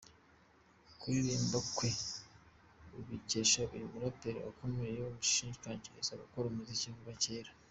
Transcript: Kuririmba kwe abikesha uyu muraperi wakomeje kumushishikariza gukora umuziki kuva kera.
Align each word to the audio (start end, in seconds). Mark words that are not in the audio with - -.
Kuririmba 0.99 1.59
kwe 1.75 1.89
abikesha 2.97 3.61
uyu 3.75 3.91
muraperi 3.93 4.39
wakomeje 4.45 4.99
kumushishikariza 5.05 6.21
gukora 6.23 6.45
umuziki 6.47 6.89
kuva 6.97 7.13
kera. 7.23 7.51